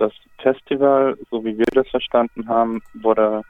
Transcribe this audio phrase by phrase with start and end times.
[0.00, 3.42] das Festival, so wie wir das verstanden haben, wurde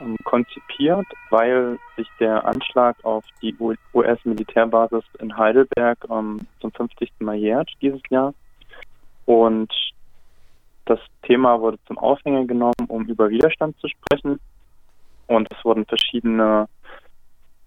[0.00, 3.54] ähm, konzipiert, weil sich der Anschlag auf die
[3.94, 7.12] US-Militärbasis in Heidelberg ähm, zum 50.
[7.20, 8.34] Mal jährt dieses Jahr.
[9.26, 9.72] Und
[10.86, 14.38] das Thema wurde zum Aufhänger genommen, um über Widerstand zu sprechen.
[15.26, 16.68] Und es wurden verschiedene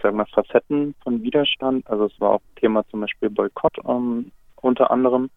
[0.02, 1.90] sagen wir, Facetten von Widerstand.
[1.90, 4.32] Also es war auch Thema zum Beispiel Boykott ähm,
[4.62, 5.30] unter anderem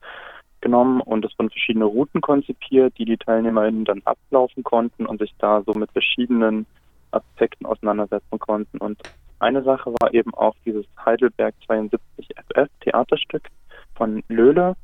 [0.62, 5.34] genommen und es wurden verschiedene Routen konzipiert, die die TeilnehmerInnen dann ablaufen konnten und sich
[5.38, 6.66] da so mit verschiedenen
[7.10, 8.78] Aspekten auseinandersetzen konnten.
[8.78, 8.98] Und
[9.38, 13.48] eine Sache war eben auch dieses Heidelberg 72 FF Theaterstück
[13.94, 14.76] von Löhle.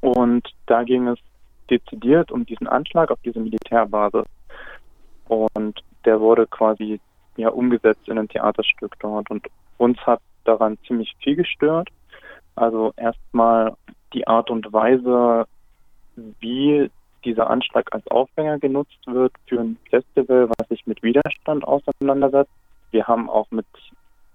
[0.00, 1.18] Und da ging es
[1.70, 4.26] dezidiert um diesen Anschlag auf diese Militärbasis.
[5.28, 7.00] Und der wurde quasi
[7.36, 9.30] ja umgesetzt in ein Theaterstück dort.
[9.30, 9.46] Und
[9.78, 11.88] uns hat daran ziemlich viel gestört.
[12.54, 13.74] Also erstmal
[14.12, 15.46] die Art und Weise,
[16.16, 16.90] wie
[17.24, 22.52] dieser Anschlag als Aufhänger genutzt wird für ein Festival, was sich mit Widerstand auseinandersetzt.
[22.90, 23.66] Wir haben auch mit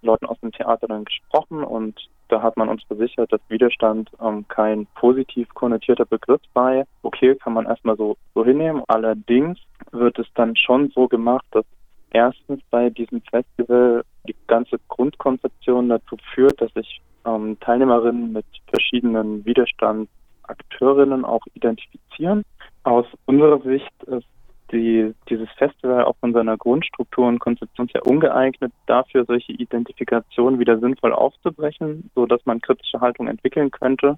[0.01, 4.47] Leuten aus dem Theater dann gesprochen und da hat man uns versichert, dass Widerstand ähm,
[4.47, 6.85] kein positiv konnotierter Begriff sei.
[7.01, 8.83] Okay, kann man erstmal so, so hinnehmen.
[8.87, 9.57] Allerdings
[9.91, 11.65] wird es dann schon so gemacht, dass
[12.11, 19.45] erstens bei diesem Festival die ganze Grundkonzeption dazu führt, dass sich ähm, Teilnehmerinnen mit verschiedenen
[19.45, 22.43] Widerstandsakteurinnen auch identifizieren.
[22.83, 24.27] Aus unserer Sicht ist
[24.71, 30.79] die, dieses Festival auch von seiner Grundstruktur und Konzeption sehr ungeeignet dafür, solche Identifikationen wieder
[30.79, 34.17] sinnvoll aufzubrechen, so dass man kritische Haltung entwickeln könnte,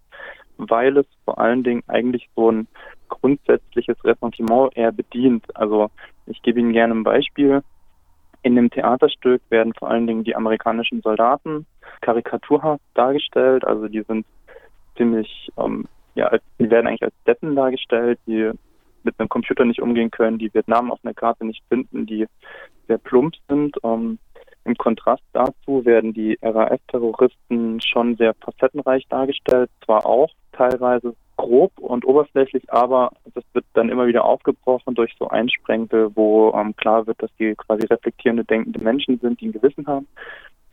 [0.58, 2.68] weil es vor allen Dingen eigentlich so ein
[3.08, 5.46] grundsätzliches Ressentiment eher bedient.
[5.56, 5.90] Also
[6.26, 7.62] ich gebe Ihnen gerne ein Beispiel.
[8.44, 11.66] In dem Theaterstück werden vor allen Dingen die amerikanischen Soldaten
[12.02, 13.64] karikaturhaft dargestellt.
[13.66, 14.26] Also die sind
[14.98, 18.52] ziemlich, ähm, ja, die werden eigentlich als Deppen dargestellt, die
[19.04, 22.28] mit einem Computer nicht umgehen können, die Vietnam auf einer Karte nicht finden, die
[22.88, 23.76] sehr plump sind.
[23.84, 24.20] Ähm,
[24.66, 32.06] Im Kontrast dazu werden die RAF-Terroristen schon sehr facettenreich dargestellt, zwar auch teilweise grob und
[32.06, 37.22] oberflächlich, aber das wird dann immer wieder aufgebrochen durch so Einsprengte, wo ähm, klar wird,
[37.22, 40.08] dass die quasi reflektierende, denkende Menschen sind, die ein Gewissen haben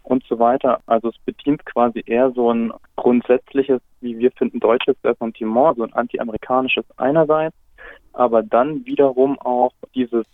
[0.03, 0.81] und so weiter.
[0.87, 5.93] Also es bedient quasi eher so ein grundsätzliches, wie wir finden, deutsches Ressentiment, so ein
[5.95, 7.57] anti-amerikanisches einerseits,
[8.13, 10.27] aber dann wiederum auch dieses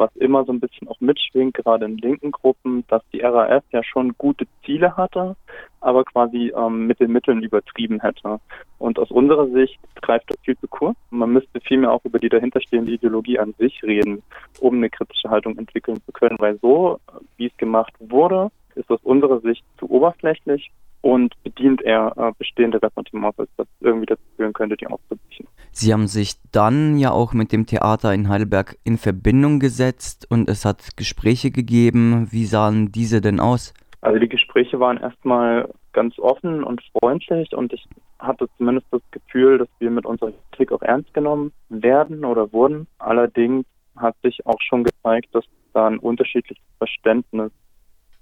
[0.00, 3.84] was immer so ein bisschen auch mitschwingt, gerade in linken Gruppen, dass die RAF ja
[3.84, 5.36] schon gute Ziele hatte,
[5.80, 8.40] aber quasi ähm, mit den Mitteln übertrieben hätte.
[8.78, 10.96] Und aus unserer Sicht greift das viel zu kurz.
[11.10, 14.22] Man müsste vielmehr auch über die dahinterstehende Ideologie an sich reden,
[14.58, 16.98] um eine kritische Haltung entwickeln zu können, weil so,
[17.36, 20.70] wie es gemacht wurde, ist aus unserer Sicht zu oberflächlich
[21.02, 25.46] und bedient eher äh, bestehende Ressentiments, als das irgendwie dazu führen könnte, die aufzubrechen.
[25.72, 30.48] Sie haben sich dann ja auch mit dem Theater in Heidelberg in Verbindung gesetzt und
[30.48, 32.28] es hat Gespräche gegeben.
[32.30, 33.72] Wie sahen diese denn aus?
[34.00, 37.86] Also die Gespräche waren erstmal ganz offen und freundlich und ich
[38.18, 42.86] hatte zumindest das Gefühl, dass wir mit unserer Kritik auch ernst genommen werden oder wurden.
[42.98, 43.64] Allerdings
[43.96, 47.52] hat sich auch schon gezeigt, dass da ein unterschiedliches Verständnis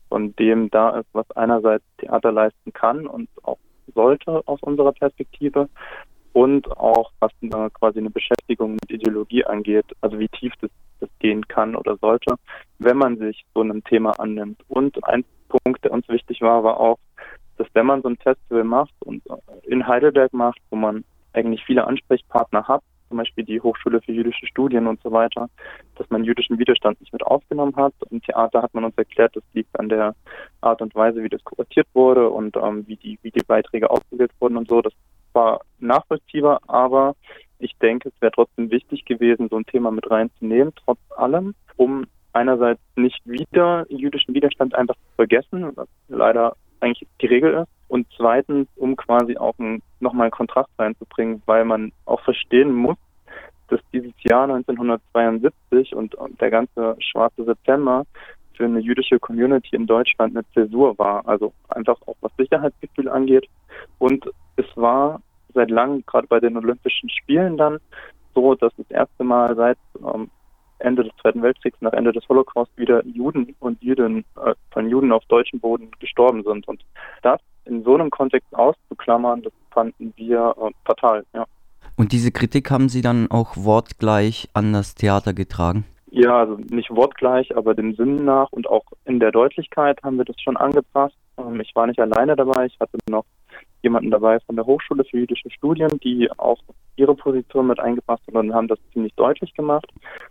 [0.08, 3.58] von dem da ist, was einerseits Theater leisten kann und auch
[3.94, 5.68] sollte aus unserer Perspektive
[6.38, 11.10] und auch was eine, quasi eine Beschäftigung mit Ideologie angeht, also wie tief das, das
[11.18, 12.36] gehen kann oder sollte,
[12.78, 14.60] wenn man sich so einem Thema annimmt.
[14.68, 17.00] Und ein Punkt, der uns wichtig war, war auch,
[17.56, 19.24] dass wenn man so ein Festival macht und
[19.64, 24.46] in Heidelberg macht, wo man eigentlich viele Ansprechpartner hat, zum Beispiel die Hochschule für jüdische
[24.46, 25.50] Studien und so weiter,
[25.96, 27.94] dass man jüdischen Widerstand nicht mit aufgenommen hat.
[28.10, 30.14] Im Theater hat man uns erklärt, das liegt an der
[30.60, 34.30] Art und Weise, wie das kuratiert wurde und ähm, wie die wie die Beiträge ausgewählt
[34.38, 34.82] wurden und so.
[34.82, 34.92] Das
[35.38, 37.14] war nachvollziehbar, aber
[37.58, 42.06] ich denke, es wäre trotzdem wichtig gewesen, so ein Thema mit reinzunehmen, trotz allem, um
[42.32, 48.06] einerseits nicht wieder jüdischen Widerstand einfach zu vergessen, was leider eigentlich die Regel ist, und
[48.16, 52.98] zweitens, um quasi auch ein, nochmal einen Kontrast reinzubringen, weil man auch verstehen muss,
[53.68, 58.04] dass dieses Jahr 1972 und, und der ganze schwarze September
[58.54, 61.26] für eine jüdische Community in Deutschland eine Zäsur war.
[61.26, 63.46] Also einfach auch was Sicherheitsgefühl angeht.
[63.98, 65.22] Und es war
[65.54, 67.78] seit langem, gerade bei den Olympischen Spielen dann,
[68.34, 70.30] so, dass das erste Mal seit ähm,
[70.78, 75.12] Ende des Zweiten Weltkriegs, nach Ende des Holocaust wieder Juden und Juden äh, von Juden
[75.12, 76.68] auf deutschem Boden gestorben sind.
[76.68, 76.84] Und
[77.22, 81.44] das in so einem Kontext auszuklammern, das fanden wir äh, fatal, ja.
[81.96, 85.84] Und diese Kritik haben Sie dann auch wortgleich an das Theater getragen?
[86.10, 90.24] Ja, also nicht wortgleich, aber dem Sinn nach und auch in der Deutlichkeit haben wir
[90.24, 91.16] das schon angepasst.
[91.36, 93.24] Ähm, ich war nicht alleine dabei, ich hatte noch
[93.82, 96.58] jemanden dabei von der Hochschule für jüdische Studien, die auch
[96.96, 99.86] ihre Position mit eingebracht haben und haben das ziemlich deutlich gemacht.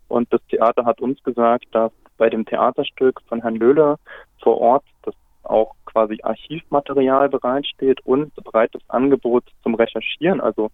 [0.07, 3.97] Und das Theater hat uns gesagt, dass bei dem Theaterstück von Herrn Löhler
[4.41, 10.41] vor Ort das auch quasi Archivmaterial bereitsteht und breites Angebot zum Recherchieren.
[10.41, 10.69] Also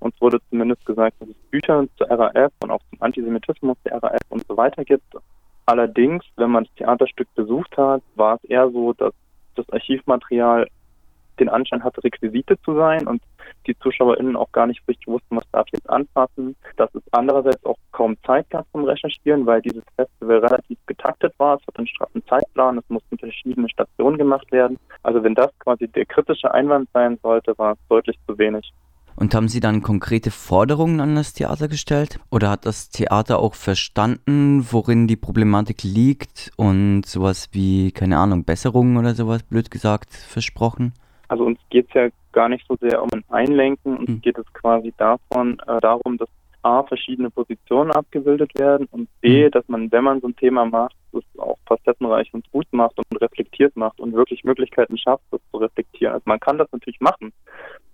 [0.00, 4.20] uns wurde zumindest gesagt, dass es Bücher zur RAF und auch zum Antisemitismus der RAF
[4.28, 5.14] und so weiter gibt.
[5.66, 9.14] Allerdings, wenn man das Theaterstück besucht hat, war es eher so, dass
[9.54, 10.68] das Archivmaterial
[11.36, 13.22] den Anschein hatte, Requisite zu sein und
[13.66, 16.56] die ZuschauerInnen auch gar nicht richtig wussten, was darf ich jetzt anfassen.
[16.76, 21.56] Dass es andererseits auch kaum Zeit gab zum Recherchieren, weil dieses Festival relativ getaktet war.
[21.56, 24.78] Es hat einen straffen Zeitplan, es mussten verschiedene Stationen gemacht werden.
[25.02, 28.72] Also wenn das quasi der kritische Einwand sein sollte, war es deutlich zu wenig.
[29.18, 32.20] Und haben Sie dann konkrete Forderungen an das Theater gestellt?
[32.30, 38.44] Oder hat das Theater auch verstanden, worin die Problematik liegt und sowas wie, keine Ahnung,
[38.44, 40.92] Besserungen oder sowas, blöd gesagt, versprochen?
[41.28, 44.20] Also uns geht es ja gar nicht so sehr um ein Einlenken, uns mhm.
[44.20, 46.28] geht es quasi davon, äh, darum, dass
[46.62, 49.50] A, verschiedene Positionen abgebildet werden und B, mhm.
[49.52, 53.20] dass man, wenn man so ein Thema macht, es auch facettenreich und gut macht und
[53.20, 56.14] reflektiert macht und wirklich Möglichkeiten schafft, das zu reflektieren.
[56.14, 57.32] Also man kann das natürlich machen,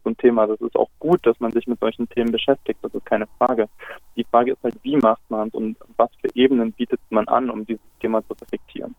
[0.05, 0.47] so ein Thema.
[0.47, 3.69] Das ist auch gut, dass man sich mit solchen Themen beschäftigt, das ist keine Frage.
[4.17, 7.51] Die Frage ist halt, wie macht man es und was für Ebenen bietet man an,
[7.51, 8.95] um dieses Thema zu reflektieren.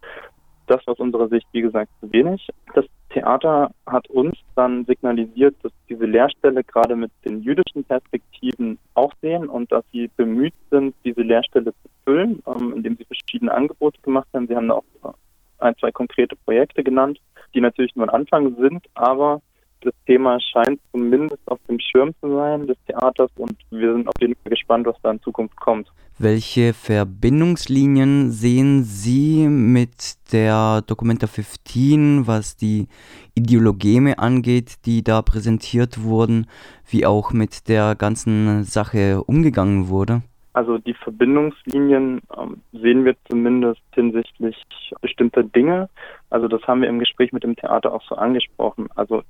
[0.67, 2.47] Das aus unserer Sicht, wie gesagt, zu wenig.
[2.73, 9.13] Das Theater hat uns dann signalisiert, dass diese Lehrstelle gerade mit den jüdischen Perspektiven auch
[9.21, 14.01] sehen und dass sie bemüht sind, diese Lehrstelle zu füllen, ähm, indem sie verschiedene Angebote
[14.01, 14.47] gemacht haben.
[14.47, 15.15] Sie haben da auch
[15.59, 17.19] ein, zwei konkrete Projekte genannt,
[17.53, 19.41] die natürlich nur ein Anfang sind, aber
[19.81, 24.13] das Thema scheint zumindest auf dem Schirm zu sein des Theaters und wir sind auf
[24.19, 25.91] jeden Fall gespannt, was da in Zukunft kommt.
[26.19, 32.87] Welche Verbindungslinien sehen Sie mit der Documenta 15, was die
[33.33, 36.45] Ideologeme angeht, die da präsentiert wurden,
[36.87, 40.21] wie auch mit der ganzen Sache umgegangen wurde?
[40.53, 44.55] Also die Verbindungslinien ähm, sehen wir zumindest hinsichtlich
[45.01, 45.89] bestimmter Dinge.
[46.29, 48.87] Also das haben wir im Gespräch mit dem Theater auch so angesprochen.
[48.93, 49.23] Also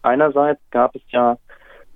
[0.00, 1.36] einerseits gab es ja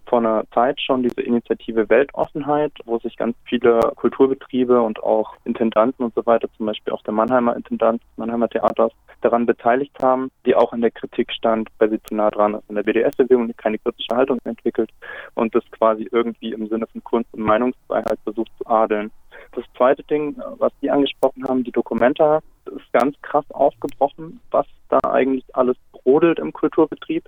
[0.06, 6.04] vor einer Zeit schon diese Initiative Weltoffenheit, wo sich ganz viele Kulturbetriebe und auch Intendanten
[6.04, 8.92] und so weiter, zum Beispiel auch der Mannheimer Intendant des Mannheimer Theaters,
[9.22, 12.68] daran beteiligt haben, die auch in der Kritik stand, weil sie zu nah dran ist.
[12.68, 14.90] In der BDS-Bewegung keine kritische Haltung entwickelt
[15.34, 19.10] und das quasi irgendwie im Sinne von Kunst- und Meinungsfreiheit versucht zu adeln.
[19.52, 24.98] Das zweite Ding, was Sie angesprochen haben, die Dokumenta, ist ganz krass aufgebrochen, was da
[25.10, 27.24] eigentlich alles brodelt im Kulturbetrieb.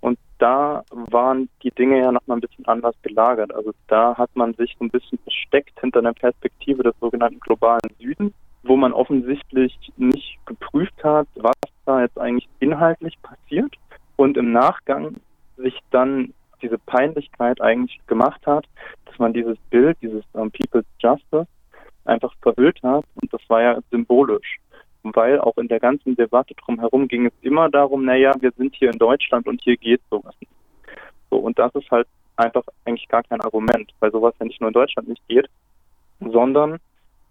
[0.00, 3.54] Und da waren die Dinge ja nochmal ein bisschen anders gelagert.
[3.54, 8.32] Also da hat man sich ein bisschen versteckt hinter einer Perspektive des sogenannten globalen Südens,
[8.62, 11.54] wo man offensichtlich nicht geprüft hat, was
[11.86, 13.74] da jetzt eigentlich inhaltlich passiert
[14.16, 15.16] und im Nachgang
[15.56, 18.66] sich dann diese Peinlichkeit eigentlich gemacht hat,
[19.06, 21.46] dass man dieses Bild, dieses um, ähm, People's Justice
[22.04, 24.58] einfach verhüllt hat und das war ja symbolisch
[25.02, 28.90] weil auch in der ganzen Debatte drumherum ging es immer darum, naja, wir sind hier
[28.90, 30.47] in Deutschland und hier geht sowas nicht.
[31.30, 34.68] So, und das ist halt einfach eigentlich gar kein Argument, weil sowas ja nicht nur
[34.68, 35.48] in Deutschland nicht geht,
[36.20, 36.78] sondern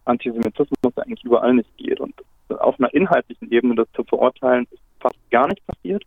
[0.06, 2.00] Antisemitismus eigentlich überall nicht geht.
[2.00, 2.14] Und
[2.50, 6.04] auf einer inhaltlichen Ebene das zu verurteilen, ist fast gar nicht passiert.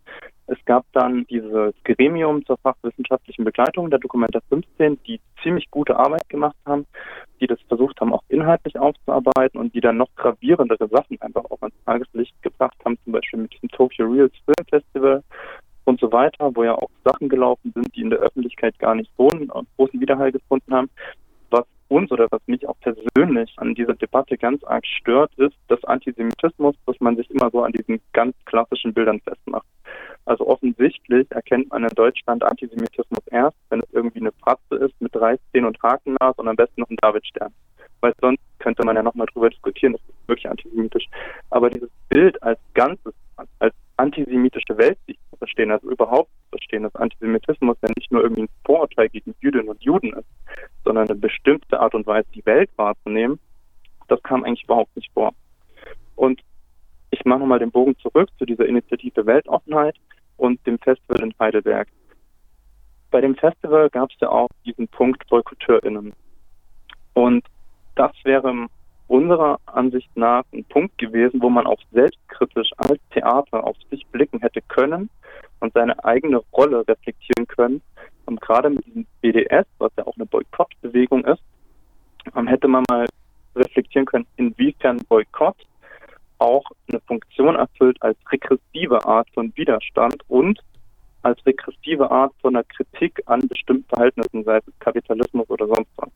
[0.46, 6.28] Es gab dann dieses Gremium zur fachwissenschaftlichen Begleitung der Dokumenta 15, die ziemlich gute Arbeit
[6.28, 6.87] gemacht haben,
[7.40, 11.62] die das versucht haben, auch inhaltlich aufzuarbeiten und die dann noch gravierendere Sachen einfach auch
[11.62, 15.23] ans Tageslicht gebracht haben, zum Beispiel mit dem Tokyo Reels Film Festival
[15.90, 19.11] und so weiter, wo ja auch Sachen gelaufen sind, die in der Öffentlichkeit gar nicht
[19.18, 20.88] so einen großen Widerhall gefunden haben
[21.90, 26.76] uns oder was mich auch persönlich an dieser Debatte ganz arg stört, ist das Antisemitismus,
[26.87, 29.66] dass man sich immer so an diesen ganz klassischen Bildern festmacht.
[30.25, 35.14] Also offensichtlich erkennt man in Deutschland Antisemitismus erst, wenn es irgendwie eine Fratze ist mit
[35.14, 37.52] drei Zehen und Hakennase und am besten noch ein Davidstern.
[38.00, 41.06] Weil sonst könnte man ja nochmal drüber diskutieren, das ist wirklich antisemitisch.
[41.50, 43.14] Aber dieses Bild als Ganzes,
[43.59, 45.20] als antisemitische Weltsicht zu
[45.50, 49.83] verstehen, also überhaupt verstehen, dass Antisemitismus ja nicht nur irgendwie ein Vorurteil gegen Jüdinnen und
[49.83, 50.28] Juden ist,
[50.85, 53.38] sondern eine bestimmte Art und Weise, die Welt wahrzunehmen,
[54.09, 55.33] das kam eigentlich überhaupt nicht vor.
[56.16, 56.40] Und
[57.11, 59.97] ich mache nochmal den Bogen zurück zu dieser Initiative Weltoffenheit
[60.37, 61.88] und dem Festival in Heidelberg.
[63.11, 66.12] Bei dem Festival gab es ja auch diesen Punkt BoykotteurInnen.
[67.14, 67.45] Und
[67.97, 68.66] das wäre
[69.09, 74.40] unserer Ansicht nach ein Punkt gewesen, wo man auch selbstkritisch als Theater auf sich blicken
[74.40, 75.11] hätte können
[75.61, 77.83] und seine eigene Rolle reflektieren können.
[78.26, 81.43] Und gerade mit diesem BDS, was ja auch eine Boykottbewegung ist,
[82.47, 83.07] hätte man mal
[83.57, 85.57] reflektieren können, inwiefern Boykott
[86.38, 90.61] auch eine Funktion erfüllt als regressive Art von Widerstand und
[91.23, 96.09] als regressive Art von einer Kritik an bestimmten Verhältnissen, sei es Kapitalismus oder sonst was.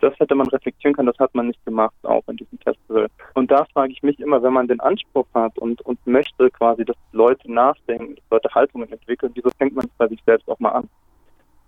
[0.00, 3.08] Das hätte man reflektieren können, das hat man nicht gemacht, auch in diesem Festival.
[3.34, 6.84] Und da frage ich mich immer, wenn man den Anspruch hat und, und möchte quasi,
[6.84, 10.58] dass Leute nachdenken, dass Leute Haltungen entwickeln, wieso fängt man es bei sich selbst auch
[10.58, 10.88] mal an?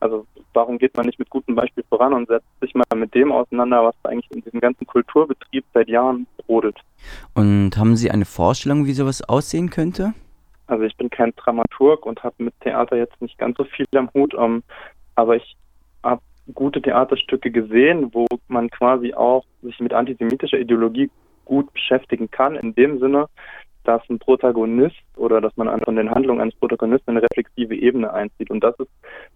[0.01, 3.31] Also warum geht man nicht mit gutem Beispiel voran und setzt sich mal mit dem
[3.31, 6.79] auseinander, was eigentlich in diesem ganzen Kulturbetrieb seit Jahren brodelt?
[7.35, 10.15] Und haben Sie eine Vorstellung, wie sowas aussehen könnte?
[10.71, 14.11] Also ich bin kein Dramaturg und habe mit Theater jetzt nicht ganz so viel am
[14.15, 14.62] Hut, um, ähm,
[15.17, 15.57] aber ich
[16.03, 16.23] habe
[16.55, 21.11] gute Theaterstücke gesehen, wo man quasi auch sich mit antisemitischer Ideologie
[21.45, 23.29] gut beschäftigen kann, in dem Sinne,
[23.85, 28.51] dass ein Protagonist oder dass man von den Handlungen eines Protagonisten eine reflexive Ebene einzieht.
[28.51, 28.91] Und das ist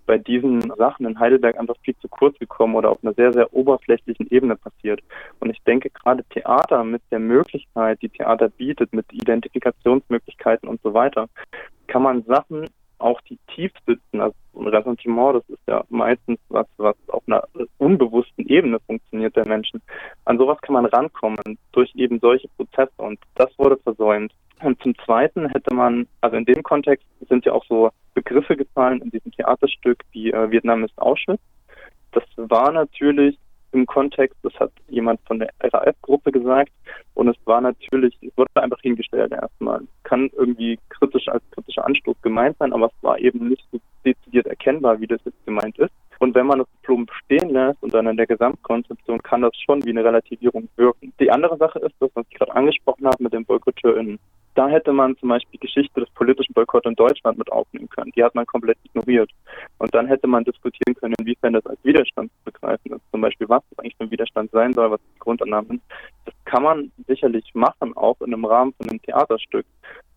[0.07, 3.53] bei diesen Sachen in Heidelberg einfach viel zu kurz gekommen oder auf einer sehr, sehr
[3.55, 5.01] oberflächlichen Ebene passiert.
[5.41, 10.95] Und ich denke, gerade Theater mit der Möglichkeit, die Theater bietet, mit Identifikationsmöglichkeiten und so
[10.95, 11.29] weiter,
[11.87, 16.67] kann man Sachen auch die tief sitzen, also ein Ressentiment, das ist ja meistens was,
[16.77, 17.45] was auf einer
[17.79, 19.83] unbewussten Ebene funktioniert der Menschen.
[20.25, 24.33] An sowas kann man rankommen durch eben solche Prozesse und das wurde versäumt.
[24.63, 29.03] Und zum Zweiten hätte man, also in dem Kontext sind ja auch so Begriffe gefallen
[29.03, 31.41] in diesem Theaterstück wie äh, Vietnam ist Auschwitz.
[32.13, 33.37] Das war natürlich
[33.75, 36.71] im Kontext, das hat jemand von der RAF-Gruppe gesagt,
[37.15, 39.81] und es war natürlich, es wurde einfach hingestellt erstmal.
[40.05, 44.47] Kann irgendwie kritisch als kritischer Anstoß gemeint sein, aber es war eben nicht so dezidiert
[44.47, 45.93] erkennbar, wie das jetzt gemeint ist.
[46.19, 49.85] Und wenn man das plump stehen lässt und dann in der Gesamtkonzeption, kann das schon
[49.85, 51.13] wie eine Relativierung wirken.
[51.21, 54.19] Die andere Sache ist, das, was ich gerade angesprochen habe mit den BoykottierInnen.
[54.55, 58.13] Da hätte man zum Beispiel die Geschichte des politischen Boykotts in Deutschland mit aufnehmen können.
[58.15, 59.31] Die hat man komplett ignoriert.
[59.79, 63.03] Und dann hätte man diskutieren können, inwiefern das als Widerstand zu begreifen ist.
[63.11, 65.83] Zum Beispiel, was eigentlich für ein Widerstand sein soll, was die Grundannahmen sind.
[66.25, 69.67] Das kann man sicherlich machen, auch in einem Rahmen von einem Theaterstück.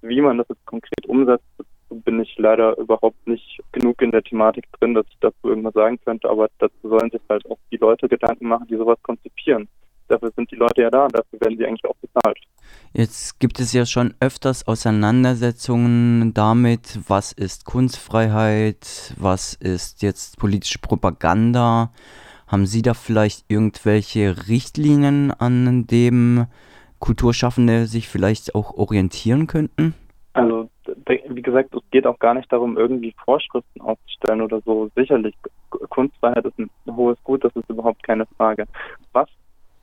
[0.01, 1.43] Wie man das jetzt konkret umsetzt,
[1.89, 5.99] bin ich leider überhaupt nicht genug in der Thematik drin, dass ich dazu irgendwas sagen
[6.03, 9.67] könnte, aber dazu sollen sich halt auch die Leute Gedanken machen, die sowas konzipieren.
[10.07, 12.39] Dafür sind die Leute ja da, dafür werden sie eigentlich auch bezahlt.
[12.97, 20.79] Jetzt gibt es ja schon öfters Auseinandersetzungen damit, was ist Kunstfreiheit, was ist jetzt politische
[20.79, 21.91] Propaganda.
[22.47, 26.47] Haben Sie da vielleicht irgendwelche Richtlinien, an dem
[26.97, 29.93] Kulturschaffende sich vielleicht auch orientieren könnten?
[30.33, 30.67] Also,
[31.05, 34.89] wie gesagt, es geht auch gar nicht darum, irgendwie Vorschriften aufzustellen oder so.
[34.95, 35.35] Sicherlich,
[35.69, 38.65] Kunstfreiheit ist ein hohes Gut, das ist überhaupt keine Frage.
[39.13, 39.29] Was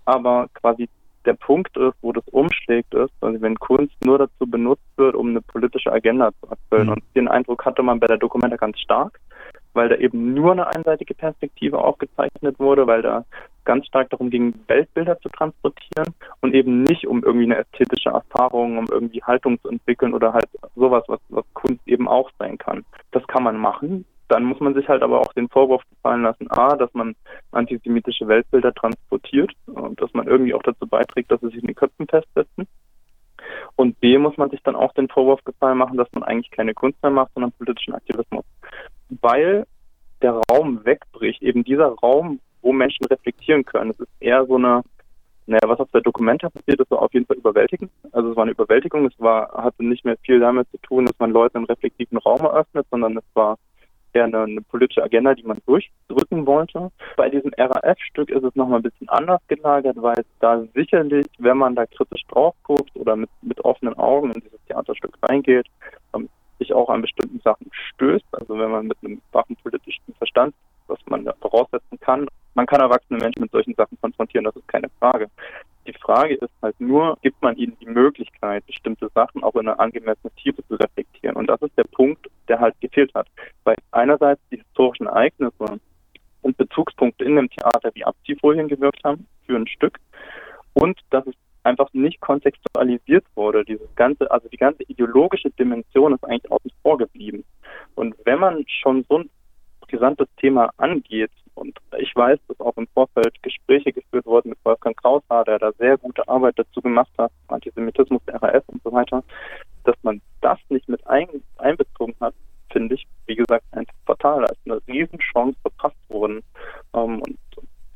[0.05, 0.89] aber quasi
[1.27, 5.31] der Punkt ist, wo das umschlägt, ist, also wenn Kunst nur dazu benutzt wird, um
[5.31, 6.87] eine politische Agenda zu erfüllen.
[6.87, 6.93] Mhm.
[6.93, 9.21] Und den Eindruck hatte man bei der Dokumenta ganz stark,
[9.73, 13.25] weil da eben nur eine einseitige Perspektive aufgezeichnet wurde, weil da
[13.65, 18.79] ganz stark darum ging, Weltbilder zu transportieren und eben nicht um irgendwie eine ästhetische Erfahrung,
[18.79, 22.85] um irgendwie Haltung zu entwickeln oder halt sowas, was, was Kunst eben auch sein kann.
[23.13, 26.51] Das kann man machen, dann muss man sich halt aber auch den Vorwurf gefallen lassen,
[26.51, 27.15] a, dass man
[27.53, 31.75] antisemitische Weltbilder transportiert und dass man irgendwie auch dazu beiträgt, dass sie sich in den
[31.75, 32.67] Köpfen festsetzen.
[33.77, 36.75] Und b, muss man sich dann auch den Vorwurf gefallen machen, dass man eigentlich keine
[36.75, 38.45] Kunst mehr macht, sondern politischen Aktivismus.
[39.21, 39.67] Weil
[40.23, 43.91] der Raum wegbricht, eben dieser Raum, wo Menschen reflektieren können.
[43.91, 44.83] Es ist eher so eine,
[45.47, 47.91] naja, was auf der Dokumenta passiert ist, war auf jeden Fall überwältigend.
[48.13, 51.19] Also es war eine Überwältigung, es war, hatte nicht mehr viel damit zu tun, dass
[51.19, 53.59] man Leuten einen reflektiven Raum eröffnet, sondern es war
[54.15, 56.91] eher eine, eine, politische Agenda, die man durchdrücken wollte.
[57.17, 61.59] Bei diesem RAF-Stück ist es nochmal ein bisschen anders gelagert, weil es da sicherlich, wenn
[61.59, 65.67] man da kritisch drauf guckt oder mit, mit offenen Augen in dieses Theaterstück reingeht,
[66.15, 66.29] ähm,
[66.59, 68.27] sich auch an bestimmten Sachen stößt.
[68.33, 70.55] Also wenn man mit einem wachen politischen Verstand,
[70.87, 74.89] was man voraussetzen kann, man kann erwachsene Menschen mit solchen Sachen konfrontieren, das ist keine
[75.01, 75.29] Frage.
[75.87, 79.79] Die Frage ist halt nur, gibt man ihnen die Möglichkeit, bestimmte Sachen auch in einer
[79.79, 81.37] angemessenen Tiefe zu reflektieren?
[81.37, 83.27] Und das ist der Punkt, der halt gefehlt hat.
[83.65, 85.81] Weil einerseits die historischen Ereignisse
[86.43, 89.99] und Bezugspunkte in dem Theater wie Abziehfolien gewirkt haben für ein Stück
[90.75, 93.65] und dass es einfach nicht kontextualisiert wurde.
[93.65, 97.45] Dieses ganze, also die ganze ideologische Dimension ist eigentlich außen vor geblieben.
[97.95, 99.31] Und wenn man schon so ein
[99.81, 104.97] brisantes Thema angeht, und ich weiß, dass auch im Vorfeld Gespräche geführt wurden mit Wolfgang
[104.97, 109.23] Kraushaar, der da sehr gute Arbeit dazu gemacht hat, Antisemitismus der RAF und so weiter,
[109.85, 111.29] dass man das nicht mit ein,
[111.59, 112.35] einbezogen hat,
[112.73, 114.45] finde ich, wie gesagt, einfach fatal.
[114.45, 116.43] Als eine Riesenchance verpasst worden.
[116.95, 117.39] Ähm, und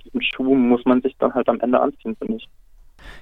[0.04, 2.48] diesen Schuh muss man sich dann halt am Ende anziehen, finde ich.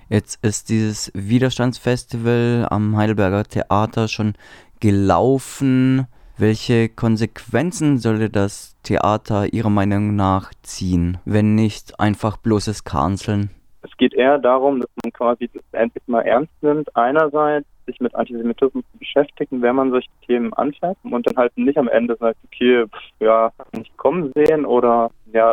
[0.09, 4.35] Jetzt ist dieses Widerstandsfestival am Heidelberger Theater schon
[4.81, 6.07] gelaufen.
[6.39, 13.51] Welche Konsequenzen sollte das Theater Ihrer Meinung nach ziehen, wenn nicht einfach bloßes Canceln?
[13.83, 16.95] Es geht eher darum, dass man quasi das endlich mal ernst nimmt.
[16.97, 21.79] Einerseits sich mit Antisemitismus zu beschäftigen, wenn man solche Themen anfängt und dann halt nicht
[21.79, 22.85] am Ende sagt, okay,
[23.21, 25.53] ja, nicht kommen sehen oder ja,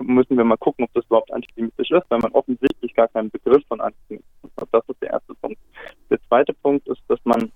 [0.00, 3.62] müssen wir mal gucken, ob das überhaupt antisemitisch ist, weil man offensichtlich gar keinen Begriff
[3.68, 4.68] von Antisemitismus hat.
[4.72, 5.58] Das ist der erste Punkt.
[6.10, 7.50] Der zweite Punkt ist, dass man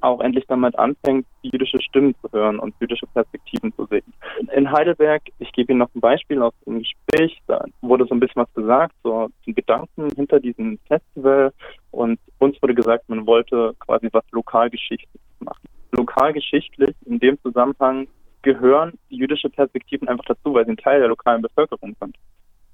[0.00, 4.12] auch endlich damit anfängt, jüdische Stimmen zu hören und jüdische Perspektiven zu sehen.
[4.54, 8.20] In Heidelberg, ich gebe Ihnen noch ein Beispiel aus dem Gespräch, da wurde so ein
[8.20, 11.52] bisschen was gesagt, so zum Gedanken hinter diesem Festival
[11.90, 15.68] und uns wurde gesagt, man wollte quasi was lokalgeschichtliches machen.
[15.92, 18.06] Lokalgeschichtlich in dem Zusammenhang
[18.42, 22.16] gehören jüdische Perspektiven einfach dazu, weil sie ein Teil der lokalen Bevölkerung sind.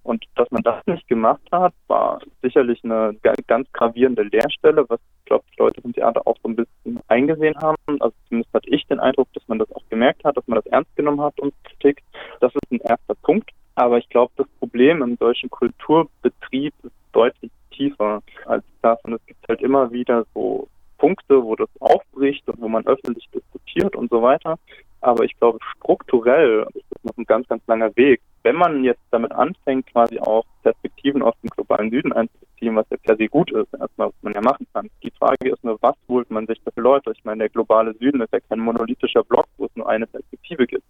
[0.06, 3.16] Und dass man das nicht gemacht hat, war sicherlich eine
[3.48, 7.56] ganz gravierende Leerstelle, was ich glaube, die Leute vom Theater auch so ein bisschen eingesehen
[7.60, 7.76] haben.
[7.98, 10.66] Also zumindest hatte ich den Eindruck, dass man das auch gemerkt hat, dass man das
[10.66, 12.04] ernst genommen hat und Kritik.
[12.38, 13.50] Das ist ein erster Punkt.
[13.74, 19.02] Aber ich glaube, das Problem im deutschen Kulturbetrieb ist deutlich tiefer als das.
[19.02, 23.28] Und es gibt halt immer wieder so Punkte, wo das aufbricht und wo man öffentlich
[23.34, 24.56] diskutiert und so weiter.
[25.00, 28.20] Aber ich glaube, strukturell ist das noch ein ganz, ganz langer Weg.
[28.46, 32.96] Wenn man jetzt damit anfängt, quasi auch Perspektiven aus dem globalen Süden einzubeziehen, was ja
[32.96, 34.88] per se gut ist, erstmal, was man ja machen kann.
[35.02, 37.10] Die Frage ist nur, was holt man sich dafür Leute?
[37.10, 40.64] Ich meine, der globale Süden ist ja kein monolithischer Block, wo es nur eine Perspektive
[40.68, 40.84] gibt,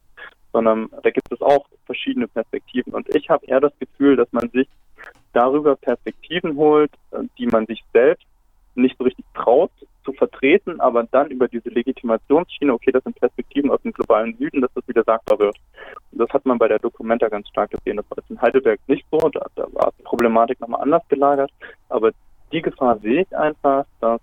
[0.52, 2.92] sondern da gibt es auch verschiedene Perspektiven.
[2.92, 4.68] Und ich habe eher das Gefühl, dass man sich
[5.32, 6.90] darüber Perspektiven holt,
[7.38, 8.26] die man sich selbst
[8.74, 9.70] nicht so richtig traut
[10.04, 14.60] zu vertreten, aber dann über diese Legitimationsschiene, okay, das sind Perspektiven aus dem globalen Süden,
[14.60, 15.56] dass das wieder sagbar wird.
[16.18, 17.96] Das hat man bei der Dokumenta ganz stark gesehen.
[17.96, 21.50] Das war jetzt in Heidelberg nicht so, da, da war die Problematik nochmal anders gelagert,
[21.88, 22.12] aber
[22.52, 24.20] die Gefahr sehe ich einfach, dass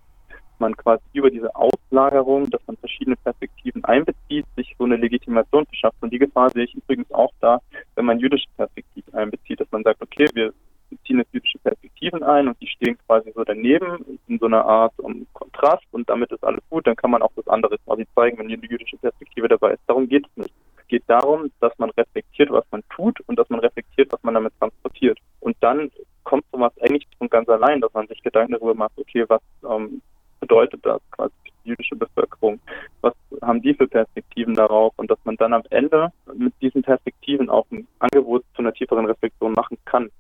[0.60, 5.98] man quasi über diese Auslagerung, dass man verschiedene Perspektiven einbezieht, sich so eine Legitimation verschafft.
[6.02, 7.60] Und die Gefahr sehe ich übrigens auch da,
[7.96, 10.54] wenn man jüdische Perspektiven einbezieht, dass man sagt, okay, wir
[10.90, 14.94] beziehen jetzt jüdische Perspektiven ein und die stehen quasi so daneben in so einer Art
[14.98, 18.38] um, Kontrast und damit ist alles gut, dann kann man auch das andere quasi zeigen,
[18.38, 19.82] wenn eine jüdische Perspektive dabei ist.
[19.88, 20.54] Darum geht es nicht.
[20.84, 24.34] Es geht darum, dass man reflektiert, was man tut und dass man reflektiert, was man
[24.34, 25.18] damit transportiert.
[25.40, 25.90] Und dann
[26.24, 30.02] kommt sowas eigentlich von ganz allein, dass man sich Gedanken darüber macht, okay, was ähm,
[30.42, 32.60] bedeutet das quasi für die jüdische Bevölkerung?
[33.02, 34.94] Was haben die für Perspektiven darauf?
[34.98, 39.06] Und dass man dann am Ende mit diesen Perspektiven auch ein Angebot zu einer tieferen
[39.06, 40.12] Reflexion machen kann.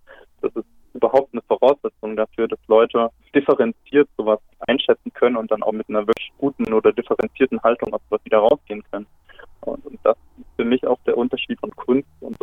[0.41, 5.71] Das ist überhaupt eine Voraussetzung dafür, dass Leute differenziert sowas einschätzen können und dann auch
[5.73, 9.07] mit einer wirklich guten oder differenzierten Haltung aus sowas wieder rausgehen können.
[9.61, 12.37] Und, und das ist für mich auch der Unterschied von Kunst und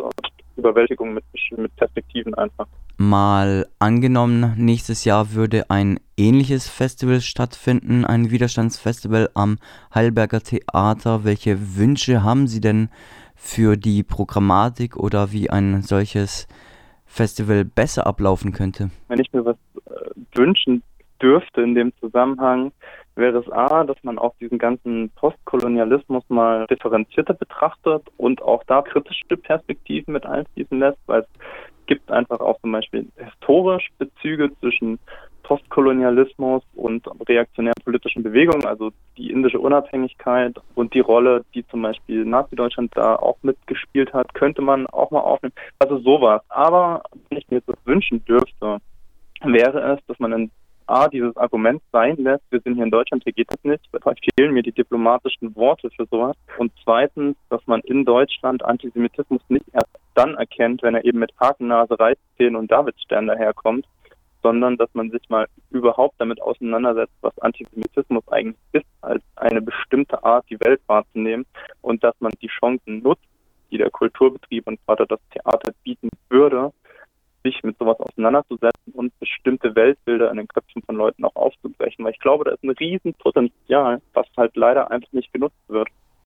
[0.55, 1.23] Überwältigung mit,
[1.57, 2.67] mit Perspektiven einfach.
[2.97, 9.57] Mal angenommen, nächstes Jahr würde ein ähnliches Festival stattfinden, ein Widerstandsfestival am
[9.93, 11.23] Heidelberger Theater.
[11.23, 12.89] Welche Wünsche haben Sie denn
[13.35, 16.47] für die Programmatik oder wie ein solches
[17.05, 18.91] Festival besser ablaufen könnte?
[19.07, 20.83] Wenn ich mir was äh, wünschen
[21.21, 22.71] dürfte in dem Zusammenhang,
[23.21, 28.81] wäre es A, dass man auch diesen ganzen Postkolonialismus mal differenzierter betrachtet und auch da
[28.81, 31.27] kritische Perspektiven mit einfließen lässt, weil es
[31.85, 34.99] gibt einfach auch zum Beispiel historisch Bezüge zwischen
[35.43, 42.23] Postkolonialismus und reaktionären politischen Bewegungen, also die indische Unabhängigkeit und die Rolle, die zum Beispiel
[42.23, 45.53] Nazi-Deutschland da auch mitgespielt hat, könnte man auch mal aufnehmen.
[45.79, 46.41] Also sowas.
[46.49, 48.77] Aber wenn ich mir jetzt das wünschen dürfte,
[49.43, 50.51] wäre es, dass man in
[50.91, 54.13] A, dieses Argument sein lässt, wir sind hier in Deutschland, hier geht das nicht, da
[54.35, 56.35] fehlen mir die diplomatischen Worte für sowas.
[56.57, 61.31] Und zweitens, dass man in Deutschland Antisemitismus nicht erst dann erkennt, wenn er eben mit
[61.39, 63.85] Hakennase, Reißzähnen und Davidstern daherkommt,
[64.43, 70.21] sondern dass man sich mal überhaupt damit auseinandersetzt, was Antisemitismus eigentlich ist, als eine bestimmte
[70.23, 71.45] Art, die Welt wahrzunehmen
[71.81, 73.23] und dass man die Chancen nutzt,
[73.71, 76.73] die der Kulturbetrieb und gerade das Theater bieten würde,
[77.43, 82.05] sich mit sowas auseinanderzusetzen und bestimmte Weltbilder in den Köpfen von Leuten auch aufzubrechen.
[82.05, 85.89] Weil ich glaube, da ist ein Riesenpotenzial, was halt leider einfach nicht genutzt wird.